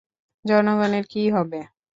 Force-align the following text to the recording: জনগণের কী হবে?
জনগণের 0.45 1.05
কী 1.05 1.23
হবে? 1.29 1.59